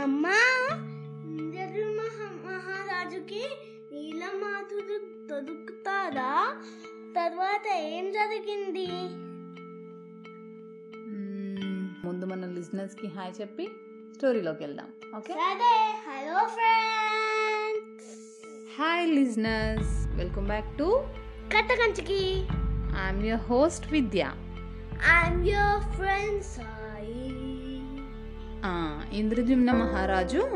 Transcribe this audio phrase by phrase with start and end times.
[0.00, 0.38] అమ్మా!
[2.46, 3.42] మహారాజుకి
[3.92, 4.96] నీలమాతుడు
[5.28, 6.32] దొరుకుతారా
[7.14, 8.88] తర్వాత ఏం జరిగింది.
[12.04, 13.64] ముందు మన లిజినెస్కి హాయ్ చెప్పి
[14.14, 14.88] స్టోరీలోకి వెళ్దాం
[15.18, 15.32] ఓకే?
[15.34, 15.72] సరే
[16.06, 18.10] hello friends.
[18.78, 19.92] Hi listeners.
[20.16, 20.88] Welcome back to
[21.54, 22.20] Katha Kanchiki
[23.00, 24.22] I'm your host Vidya.
[25.14, 26.79] I'm your friend Sai ఆ,
[29.12, 30.50] ఇంద్రజిమ్న మహారాజు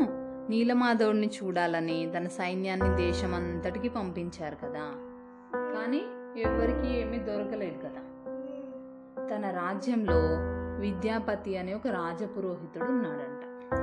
[0.49, 4.91] నీలమాధవుడిని చూడాలని తన సైన్యాన్ని దేశమంతటికి పంపించారు కదా.
[5.73, 6.01] కానీ
[6.41, 8.31] ఎవరికి ఏమీ దొరకలేదు కదా.
[9.27, 10.21] తన రాజ్యంలో
[10.79, 13.73] విద్యాపతి అనే ఒక రాజపురోహితుడు ఉన్నాడంట.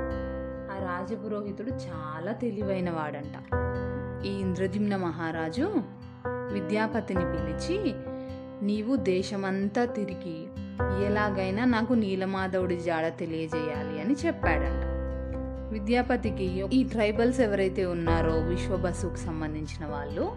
[0.73, 3.65] ఆ రాజపురోహితుడు చాలా తెలివైన వాడంట
[4.27, 5.73] ఈ ఇంద్రజిమ్న మహారాజు
[6.29, 7.95] విద్యాపతిని పిలిచి
[8.67, 10.47] నీవు దేశమంతా తిరిగి
[10.81, 14.85] ఎలాగైనా నాకు నీలమాధవుడి జాడ తెలియజేయాలి అని చెప్పాడంట.
[15.73, 20.33] విద్యాపతికి ఈ ట్రైబల్స్ ఎవరైతే ఉన్నారో విశ్వబసుకు సంబంధించిన వాళ్ళు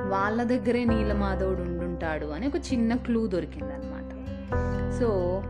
[0.00, 4.10] వాళ్ళ దగ్గరే నీలమాధవుడు ఉండుంటాడు అని ఒక చిన్న క్లూ దొరికిందనమాట.
[5.00, 5.42] సో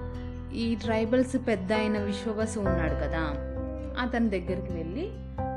[0.55, 3.47] ఈ ట్రైబల్స్ పెద్ద అయిన విశ్వబసు ఉన్నాడు కదా
[4.01, 5.11] అతని దగ్గరికి వెళ్ళి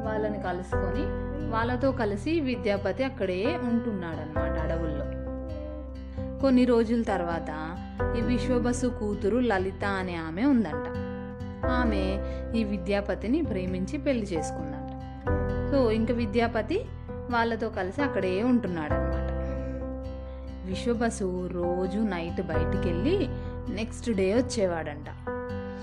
[0.04, 5.13] వాళ్ళని కలుసుకొని వాళ్ళతో కలిసి విద్యాపతి అక్కడే ఉంటున్నాడనమాట అడవుల్లో.
[6.44, 7.78] కొన్ని రోజుల తర్వాత
[8.18, 10.88] ఈ విశ్వబసు కూతురు లలిత అనే ఆమె ఉందంట.
[11.66, 12.20] ఆమె
[12.60, 14.92] ఈ విద్యాపతిని ప్రేమించి పెళ్ళి చేసుకుందంట.
[15.72, 16.86] సో ఇంకా విద్యాపతి
[17.30, 19.32] వాళ్ళతో కలిసి అక్కడే ఉంటున్నాడనమాట
[20.68, 23.28] విశ్వబసు రోజు నైట్ బయటికి వెళ్ళి
[23.74, 25.23] నెక్స్ట్ డే వచ్చేవాడంట.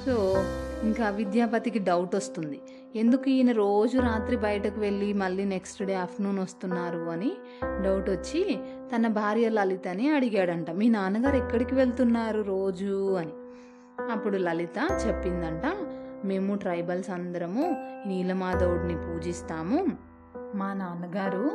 [0.07, 0.45] సో
[0.83, 2.61] ఇంకా విద్యాపతికి డౌట్ వస్తుంది.
[2.97, 7.33] ఎందుకు ఈయన రోజు రాత్రి బయటకు వెళ్ళి మళ్ళీ నెక్స్ట్ డే ఆఫ్టర్నూన్ వస్తున్నారు అని
[7.65, 8.59] డౌట్ వచ్చి
[8.97, 10.71] తన భార్య లలితని అడిగాడంట.
[10.71, 13.15] మీ నాన్నగారు ఎక్కడికి వెళ్తున్నారు రోజు?
[13.15, 13.33] అని.
[14.13, 15.63] అప్పుడు లలిత చెప్పిందంట
[16.25, 19.87] మేము ట్రైబల్స్ అందరము నీలమాధవుడిని పూజిస్తాము.
[20.55, 21.51] మా నాన్నగారు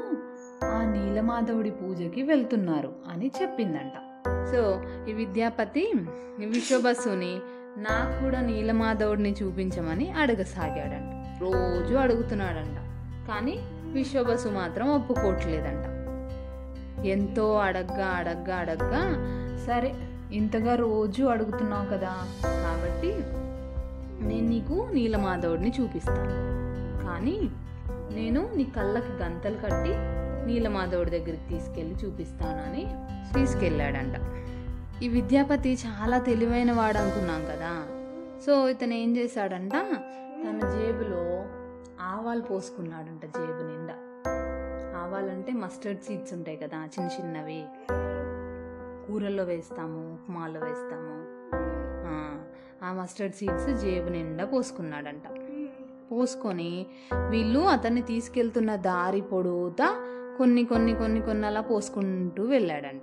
[0.66, 3.92] ఆ నీలమాధవుడి పూజకి వెళ్తున్నారు అని చెప్పిందంట.
[4.26, 5.94] సో ఈ విద్యాపతి
[6.42, 7.40] ఈ విశ్వబస్సుని
[7.78, 11.42] నాకు కూడా నీలమాధవుడిని చూపించమని అడగసాగాడంట.
[11.42, 12.78] రోజు అడుగుతున్నాడంట.
[13.28, 13.60] కానీ
[13.94, 15.86] విశ్వబసు మాత్రం ఒప్పుకోవట్లేదంట.
[17.06, 19.02] ఎంతో అడగ్గా అడగ్గా అడగ్గా
[19.66, 19.96] సరే
[20.32, 22.14] ఇంతగా రోజు అడుగుతున్నావు కదా
[22.44, 23.14] కాబట్టి
[24.28, 27.06] నేను నీకు నీలమాధవుడిని చూపిస్తాను.
[27.06, 27.50] కానీ
[28.12, 32.88] నేను నీ కళ్ళకి గంతలు కట్టి నీలమాధవుడి దగ్గరికి తీసుకెళ్ళి చూపిస్తానని
[33.34, 34.16] తీసుకెళ్ళాడంట.
[35.04, 37.88] ఈ విద్యాపతి చాలా తెలివైన వాడు అనుకున్నాం కదా.
[38.46, 39.72] సో ఇతను ఏం చేశాడంట?
[40.44, 41.46] తన జేబులో
[42.02, 43.94] ఆవాలు పోసుకున్నాడంట జేబు నిండా.
[45.00, 47.66] ఆవాలంటే మస్టర్డ్ సీడ్స్ ఉంటాయి కదా చిన్న చిన్నవి.
[49.08, 51.26] కూరల్లో వేస్తాము ఉప్మాలో వేస్తాము.
[52.84, 55.24] ఆ, మస్టర్డ్ సీడ్స్ జేబు నిండా పోసుకున్నాడంట.
[56.12, 56.86] పోసుకొని
[57.30, 63.02] వీళ్ళు అతన్ని తీసుకెళ్తున్న దారి పొడవుతా కొన్ని కొన్ని కొన్ని కొన్ని అలా పోసుకుంటూ వెళ్ళాడంట.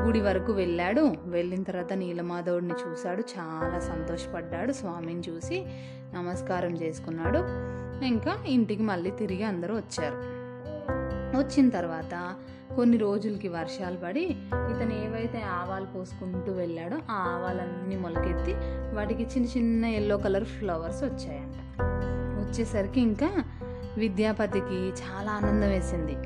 [0.00, 1.14] గుడి వరకు వెళ్ళాడు.
[1.24, 3.20] వెళ్ళిన తర్వాత నీలమాధవుడిని చూశాడు.
[3.20, 4.72] చాలా సంతోషపడ్డాడు.
[4.72, 5.66] స్వామిని చూసి
[6.14, 7.38] నమస్కారం చేసుకున్నాడు.
[8.04, 10.14] ఇంకా ఇంటికి మళ్ళీ తిరిగి అందరూ వచ్చారు.
[11.38, 12.34] వచ్చిన తర్వాత
[12.76, 14.22] కొన్ని రోజులకి వర్షాలు పడి
[14.52, 18.54] ఇతను ఏవైతే ఆవాలు పోసుకుంటూ వెళ్ళాడో ఆ ఆవాలన్నీ మొలకెత్తి
[18.94, 21.54] వాటికి చిన్న చిన్న ఎల్లో కలర్ ఫ్లవర్స్ వచ్చాయంట.
[22.44, 23.44] వచ్చేసరికి ఇంకా
[23.98, 26.16] విద్యాపతికి చాలా ఆనందం వేసింది.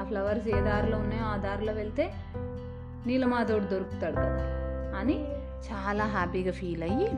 [0.00, 2.12] ఆ ఫ్లవర్స్ ఏ దారిలో ఉన్నాయో ఆ దారిలో వెళ్తే
[3.06, 4.44] నీలమాధవుడు దొరుకుతాడు కదా
[4.98, 5.24] అని
[5.72, 7.08] చాలా హ్యాపీగా ఫీల్ అయ్యి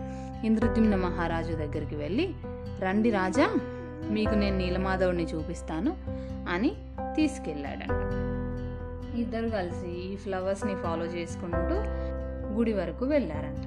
[0.46, 2.34] ఇంద్రద్యుమ్న మహారాజు దగ్గరికి వెళ్ళి
[2.80, 3.48] రండి రాజా
[4.10, 5.96] మీకు నేను నీలమాధవుడిని చూపిస్తాను
[6.48, 6.76] అని
[7.16, 8.02] తీసుకెళ్ళాడంట.
[9.18, 11.74] ఇద్దరు కలిసి ఈ ఫ్లవర్స్ని ఫాలో చేసుకుంటూ
[12.54, 13.64] గుడి వరకు వెళ్ళారంట.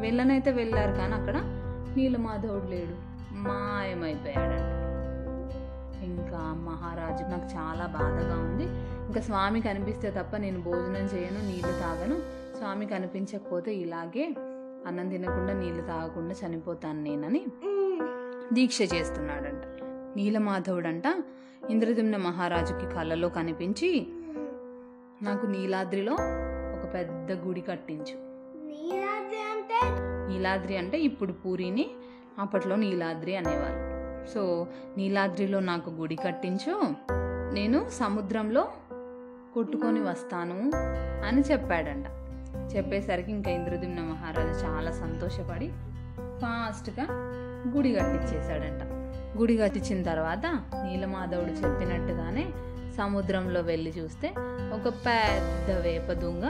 [0.00, 1.36] వెళ్ళనైతే వెళ్ళారు కానీ అక్కడ
[1.96, 3.07] నీలమాధవుడు లేడు.
[3.32, 4.78] మాయమైపోయాడంట.
[6.04, 8.64] ఇంకా మహారాజు నాకు చాలా బాధగా ఉంది.
[9.06, 12.38] ఇంకా స్వామి కనిపిస్తే తప్ప నేను భోజనం చేయను నీళ్ళు తాగను.
[12.58, 14.34] స్వామి కనిపించకపోతే ఇలాగే
[14.86, 17.46] అన్నం తినకుండా నీళ్ళు తాగకుండా చనిపోతాను నేనని
[18.52, 19.62] దీక్ష చేస్తున్నాడంట.
[20.16, 21.02] నీలమాధవుడంట.
[21.70, 24.06] ఇంద్రదుమ్న మహారాజుకి కళ్ళలో కనిపించి
[25.22, 26.12] నాకు నీలాద్రిలో
[26.74, 28.14] ఒక పెద్ద గుడి కట్టించు.
[28.66, 29.80] నీలాద్రి అంటే?
[30.32, 31.90] నీలాద్రి అంటే ఇప్పుడు పూరిని
[32.38, 33.88] అప్పట్లో నీలాద్రి అనేవాళ్ళు.
[34.34, 36.94] సో నీలాద్రిలో నాకు గుడి కట్టించు
[37.52, 38.68] నేను సముద్రంలో
[39.54, 40.72] కొట్టుకొని వస్తాను
[41.26, 42.06] అని చెప్పాడంట.
[42.76, 45.68] చెప్పేసరికి ఇంకా ఇంద్రదిమ్న మహారాజు చాలా సంతోషపడి
[46.38, 47.06] ఫాస్ట్గా
[47.76, 48.82] గుడి కట్టించేశాడంట
[49.38, 50.46] గుడి కట్టించిన తర్వాత
[50.84, 52.46] నీలమాధవుడు చెప్పినట్టుగానే
[52.96, 54.28] సముద్రంలో వెళ్ళి చూస్తే
[54.74, 56.44] ఒక పెద్ద వేప దుంగ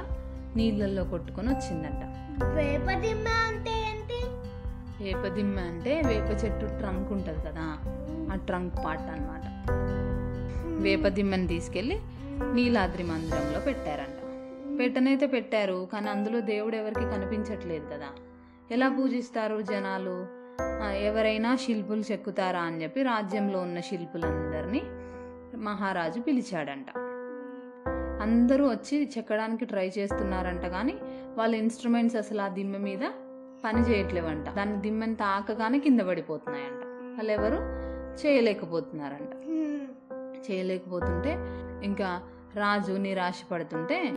[0.56, 2.05] నీళ్ళల్లో కొట్టుకొని వచ్చిందంట.
[2.55, 3.02] వేప
[5.09, 7.79] వేపదిమ్మ అంటే వేప చెట్టు ట్రంక్ ఉంటుంది కదా
[8.33, 9.71] ఆ ట్రంక్ పార్ట్ అన్నమాట.
[10.83, 12.01] వేపదిమ్మని తీసుకెళ్ళి
[12.55, 14.19] నీలాద్రి మందిరంలో పెట్టారంట.
[14.79, 18.07] పెట్టనైతే పెట్టారు కానీ అందులో దేవుడు ఎవరికి కనిపించట్లేదు కదా.
[18.71, 20.27] ఎలా పూజిస్తారు జనాలు?
[20.97, 24.83] ఎవరైనా శిల్పులు చెక్కుతారా అని చెప్పి రాజ్యంలో ఉన్న శిల్పులందరినీ
[25.57, 26.87] మహారాజు పిలిచాడంట.
[28.23, 30.95] అందరూ వచ్చి చెక్కడానికి ట్రై చేస్తున్నారంట కానీ
[31.37, 33.01] వాళ్ళ ఇన్స్ట్రుమెంట్స్ అసలు ఆ దిమ్మ మీద
[33.65, 34.49] పని చేయట్లేవంట.
[34.51, 36.83] దాన్ని దిమ్మని తాకగానే కింద పడిపోతున్నాయంట.
[37.17, 37.59] వాళ్ళు ఎవరు
[38.23, 39.33] చేయలేకపోతున్నారంట.
[40.51, 41.37] చేయలేకపోతుంటే
[41.85, 42.23] ఇంకా
[42.57, 44.15] రాజు నిరాశ పడుతుంటే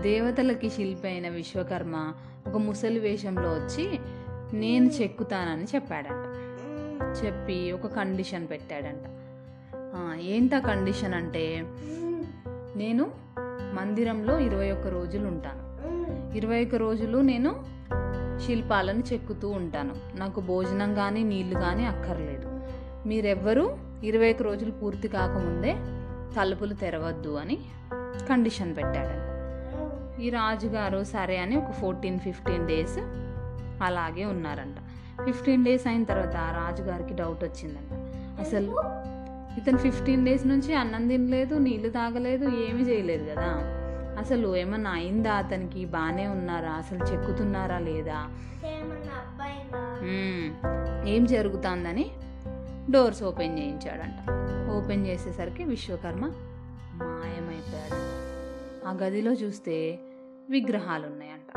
[0.00, 2.14] దేవతలకి శిల్పి అయిన విశ్వకర్మ
[2.46, 3.98] ఒక ముసలి వేషంలో వచ్చి
[4.52, 6.26] నేను చెక్కుతానని చెప్పాడంట.
[7.24, 9.06] చెప్పి ఒక కండిషన్ పెట్టాడంట.
[10.20, 11.64] ఏంటా కండిషన్ అంటే
[12.76, 13.10] నేను
[13.74, 16.36] మందిరంలో ఇరవై ఒక్క రోజులు ఉంటాను.
[16.36, 17.75] ఇరవై ఒక్క రోజులు నేను
[18.40, 19.94] శిల్పాలను చెక్కుతూ ఉంటాను.
[20.14, 22.60] నాకు భోజనం కానీ నీళ్ళు కానీ అక్కర్లేదు.
[23.08, 25.76] మీరెవ్వరూ ఇరవై ఒక్క రోజులు పూర్తి కాకముందే
[26.36, 27.58] తలుపులు తెరవద్దు అని
[28.30, 29.22] కండిషన్ పెట్టాడంట.
[30.20, 32.98] ఈ రాజుగారు సరే అని ఒక ఫోర్టీన్ ఫిఫ్టీన్ డేస్
[33.82, 34.76] అలాగే ఉన్నారంట.
[35.24, 37.92] ఫిఫ్టీన్ డేస్ అయిన తర్వాత ఆ రాజుగారికి డౌట్ వచ్చిందంట.
[38.40, 38.70] అసలు
[39.58, 43.72] ఇతను ఫిఫ్టీన్ డేస్ నుంచి అన్నం తినలేదు నీళ్ళు తాగలేదు ఏమీ చేయలేదు కదా.
[44.18, 45.84] అసలు ఏమన్నా అయిందా అతనికి?
[45.84, 46.72] బాగానే ఉన్నారా?
[46.72, 48.28] అసలు చెక్కుతున్నారా లేదా.
[51.06, 52.10] ఏం జరుగుతుందని
[52.90, 54.30] డోర్స్ ఓపెన్ చేయించాడంట.
[54.70, 56.26] ఓపెన్ చేసేసరికి విశ్వకర్మ
[57.02, 58.00] మాయమైపోయాడు.
[58.88, 59.98] ఆ గదిలో చూస్తే
[60.50, 61.50] విగ్రహాలు ఉన్నాయంట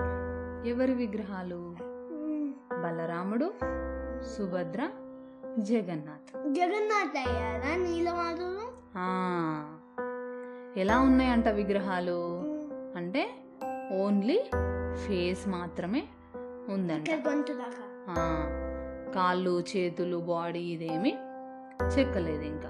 [0.67, 1.75] ఎవరి విగ్రహాలు?
[2.73, 3.53] బలరాముడు
[4.37, 4.89] సుభద్ర
[5.59, 6.53] జగన్నాథ్.
[6.53, 7.17] జగన్నాథ్
[10.79, 12.48] ఎలా ఉన్నాయంట విగ్రహాలు?
[13.09, 13.29] అంటే
[14.01, 14.39] ఓన్లీ
[15.07, 16.03] ఫేస్ మాత్రమే
[16.69, 17.07] ఉందంట.
[19.15, 21.17] కాళ్ళు చేతులు బాడీ ఇదేమి
[21.97, 22.69] చెక్కలేదు ఇంకా.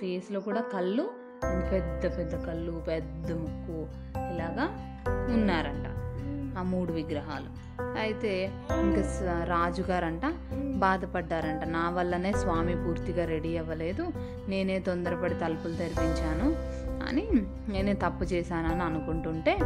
[0.00, 1.10] ఫేస్లో కూడా కళ్ళు
[1.72, 3.86] పెద్ద పెద్ద కళ్ళు పెద్ద ముక్కు
[4.34, 4.64] ఇలాగా
[5.34, 5.86] ఉన్నారంట.
[6.58, 7.68] ఆ మూడు విగ్రహాలు.
[8.00, 10.22] అయితే ఇంకా రాజుగారంట
[10.76, 11.64] బాధపడ్డారంట.
[11.64, 14.12] నా వల్లనే స్వామి పూర్తిగా రెడీ అవ్వలేదు.
[14.48, 16.77] నేనే తొందరపడి తలుపులు తెరిపించాను.
[17.02, 17.28] అని
[17.68, 19.58] నేనే తప్పు చేశానని అనుకుంటుంటే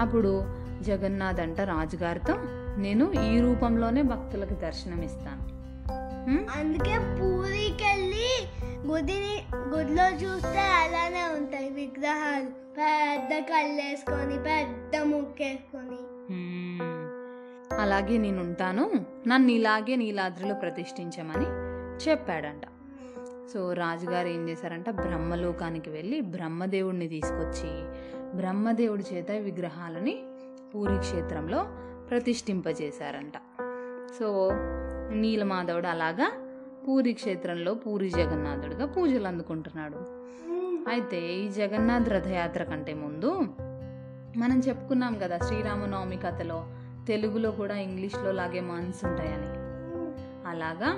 [0.00, 0.44] అప్పుడు
[0.82, 2.34] జగన్నాథ్ అంట రాజుగారితో
[2.76, 5.60] నేను ఈ రూపంలోనే భక్తులకు దర్శనం ఇస్తాను?
[6.58, 8.30] అందుకే పూరికి వెళ్ళి
[8.86, 12.50] గుడిని గుడిలో చూస్తే అలానే ఉంటాయి విగ్రహాలు.
[12.78, 16.00] పెద్ద కళ్ళు వేసుకొని పెద్ద ముక్కేసుకొని.
[17.82, 18.90] అలాగే నేను ఉంటాను
[19.28, 21.48] నన్ను ఇలాగే నీలాద్రిలో ప్రతిష్ఠించమని
[22.08, 22.62] చెప్పాడంట.
[23.54, 27.70] సో రాజుగారు ఏం చేశారంట బ్రహ్మలోకానికి వెళ్ళి బ్రహ్మదేవుడిని తీసుకొచ్చి
[28.36, 30.22] బ్రహ్మదేవుడి చేత విగ్రహాలని
[30.74, 31.66] పూరి క్షేత్రంలో
[32.10, 33.32] ప్రతిష్ఠింపజేశారంట.
[34.18, 34.50] సో
[35.12, 36.32] నీలమాధవుడు అలాగా
[36.88, 39.96] పూరి క్షేత్రంలో పూరి జగన్నాథుడిగా పూజలు అందుకుంటున్నాడు.
[40.90, 43.30] అయితే ఈ జగన్నాథ్ రథయాత్ర కంటే ముందు
[44.36, 46.66] మనం చెప్పుకున్నాం కదా శ్రీరామనవమి కథలో
[47.08, 49.50] తెలుగులో కూడా ఇంగ్లీష్లో లాగే మంత్స్ ఉంటాయని.
[50.50, 50.90] అలాగా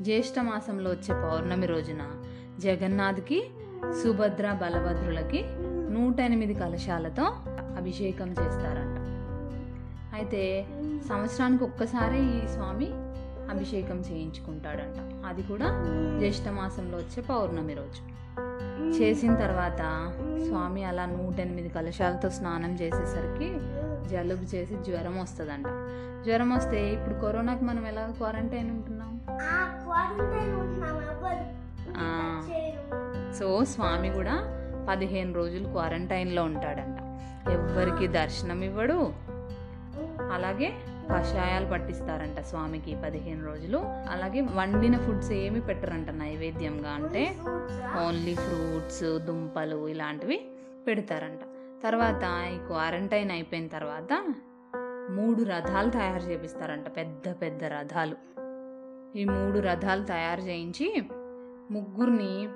[0.00, 2.22] జ్యేష్ఠమాసంలో వచ్చే పౌర్ణమి రోజున
[2.58, 3.50] జగన్నాథ్కి
[4.02, 5.44] సుభద్ర బలభద్రులకి
[5.90, 7.24] నూట ఎనిమిది కలశాలతో
[7.76, 8.98] అభిషేకం చేస్తారంట.
[10.14, 10.66] అయితే
[11.08, 12.88] సంవత్సరానికి ఒక్కసారి ఈ స్వామి
[13.50, 15.26] అభిషేకం చేయించుకుంటాడంట.
[15.26, 15.66] అది కూడా
[16.18, 18.12] జ్యేష్ఠమాసంలో వచ్చే పౌర్ణమి రోజు.
[18.98, 20.12] చేసిన తర్వాత
[20.48, 23.54] స్వామి అలా నూట ఎనిమిది కలశాలతో స్నానం చేసేసరికి
[24.08, 25.66] జలుబు చేసి జ్వరం వస్తుందంట.
[26.24, 29.20] జ్వరం వస్తే ఇప్పుడు కరోనాకి మనం ఎలా క్వారంటైన్ ఉంటున్నాం?
[33.38, 34.34] సో స్వామి కూడా
[34.88, 36.98] పదిహేను రోజులు క్వారంటైన్లో ఉంటాడంట.
[37.48, 39.12] ఎవ్వరికి దర్శనం ఇవ్వడు.
[40.32, 40.72] అలాగే
[41.12, 43.78] కషాయాలు పట్టిస్తారంట స్వామికి పదిహేను రోజులు.
[43.86, 47.36] అలాగే వండిన ఫుడ్స్ ఏమి పెట్టరంట నైవేద్యంగా అంటే
[48.06, 50.40] ఓన్లీ ఫ్రూట్స్ దుంపలు ఇలాంటివి
[50.86, 51.40] పెడతారంట.
[51.82, 54.12] తర్వాత ఈ క్వారంటైన్ అయిపోయిన తర్వాత
[55.10, 58.31] మూడు రథాలు తయారు చేపిస్తారంట పెద్ద పెద్ద రథాలు.
[59.16, 61.02] ఈ మూడు రథాలు తయారు చేయించి
[61.70, 62.48] ముగ్గురిని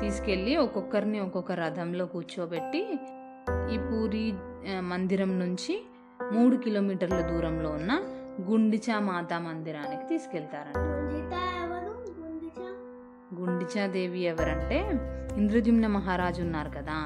[0.00, 2.98] తీసుకెళ్ళి ఒక్కొక్కరిని ఒక్కొక్క రథంలో కూర్చోబెట్టి
[3.74, 4.32] ఈ పూరి
[4.80, 5.84] మందిరం నుంచి
[6.32, 7.92] మూడు కిలోమీటర్ల దూరంలో ఉన్న
[8.40, 10.78] గుండిచా మాతా మందిరానికి తీసుకెళ్తారంట.
[13.34, 14.78] గుండిచాదేవి ఎవరంటే
[15.36, 16.96] ఇంద్రజుమ్న మహారాజు ఉన్నారు కదా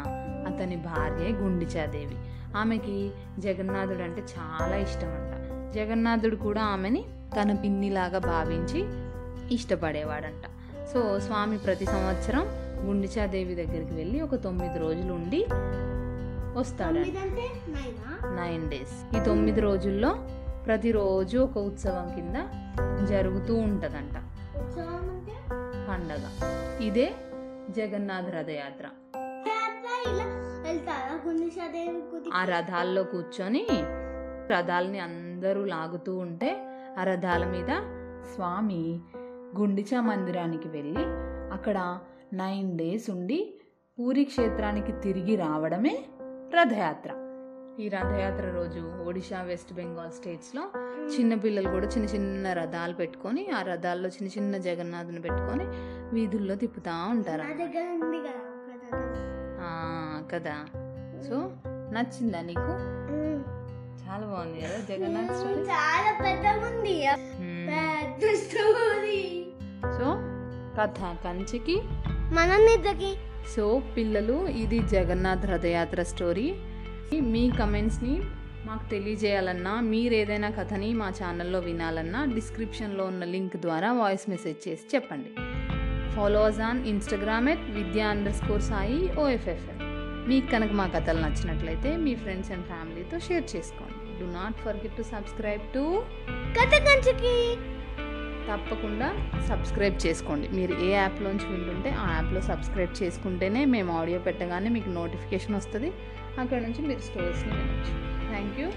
[0.48, 2.16] అతని భార్య గుండిచాదేవి.
[2.56, 5.34] ఆమెకి జగన్నాథుడు అంటే చాలా ఇష్టం అంట
[5.74, 7.04] జగన్నాథుడు కూడా ఆమెని
[7.36, 9.08] తన పిన్నిలాగా భావించి
[9.54, 10.44] ఇష్టపడేవాడంట.
[10.92, 12.46] సో స్వామి ప్రతి సంవత్సరం
[12.88, 15.46] గుండిచాదేవి దగ్గరికి వెళ్ళి ఒక తొమ్మిది రోజులు ఉండి
[17.18, 18.68] అంటే నైనా?
[18.68, 19.16] డేస్.
[19.16, 20.16] ఈ తొమ్మిది రోజుల్లో
[20.66, 22.36] ప్రతిరోజు ఒక ఉత్సవం కింద
[23.08, 24.14] జరుగుతూ ఉంటుందంట.
[25.88, 26.28] పండగ.
[26.80, 27.14] ఇదే
[27.70, 28.86] జగన్నాథ రథయాత్ర.
[32.34, 33.66] ఆ రథాల్లో కూర్చొని
[34.52, 36.67] రథాలని అందరూ లాగుతూ ఉంటే
[36.98, 37.70] ఆ రథాల మీద
[38.34, 39.00] స్వామి
[39.58, 41.04] గుండిచా మందిరానికి వెళ్ళి
[41.52, 41.98] అక్కడ
[42.32, 43.60] నైన్ డేస్ ఉండి
[43.98, 46.04] పూరి క్షేత్రానికి తిరిగి రావడమే
[46.54, 47.10] రథయాత్ర.
[47.80, 50.62] ఈ రథయాత్ర రోజు ఒడిశా వెస్ట్ బెంగాల్ స్టేట్స్లో
[51.18, 55.66] చిన్న పిల్లలు కూడా చిన్న చిన్న రథాలు పెట్టుకొని ఆ రథాల్లో చిన్న చిన్న జగన్నాథుని పెట్టుకొని
[56.14, 57.42] వీధుల్లో తిప్పుతూ ఉంటారు
[60.30, 60.56] కదా
[61.28, 61.36] సో
[61.92, 62.74] నచ్చిందా నీకు.
[64.08, 64.80] చాలా బాగుంది కదా?
[64.88, 65.54] జగన్నాథ్ స్టోరీ?
[65.54, 66.12] చాలా.
[67.66, 69.46] పెద్ద స్టోరీ.
[69.82, 70.14] సో
[70.80, 71.80] కథ కంచికి.
[72.08, 73.14] మన నిద్రకి
[73.56, 76.54] సో పిల్లలు ఇది జగన్నాథ్ రథయాత్ర స్టోరీ.
[77.20, 78.22] మీ కమెంట్స్ని
[78.66, 84.82] మాకు తెలియజేయాలన్నా మీరు ఏదైనా కథని మా ఛానల్లో వినాలన్నా డిస్క్రిప్షన్లో ఉన్న లింక్ ద్వారా వాయిస్ మెసేజ్ చేసి
[84.94, 85.30] చెప్పండి.
[86.12, 89.78] Followers on Instagram at Vidya under score Sai OFFL
[90.28, 93.97] మీకు కనుక మా కథలు నచ్చినట్లయితే మీ ఫ్రెండ్స్ అండ్ ఫ్యామిలీతో షేర్ చేసుకోండి.
[94.20, 95.84] Do not forget to subscribe to
[96.58, 97.34] కథ కంచుకి
[98.50, 99.08] తప్పకుండా
[99.48, 100.46] సబ్స్క్రైబ్ చేసుకోండి.
[100.58, 105.90] మీరు ఏ యాప్లోంచి వింటుంటే ఆ యాప్లో సబ్స్క్రైబ్ చేసుకుంటేనే మేము ఆడియో పెట్టగానే మీకు నోటిఫికేషన్ వస్తుంది.
[106.42, 107.94] అక్కడ నుంచి మీరు స్టోరీస్ని వినొచ్చు.
[108.30, 108.70] Thank you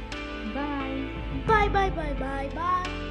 [0.57, 1.00] bye
[1.50, 3.11] bye bye bye bye bye